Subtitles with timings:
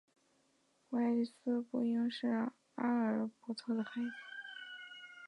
[0.89, 2.27] 故爱丽丝不应是
[2.73, 4.07] 阿尔伯特的孩子。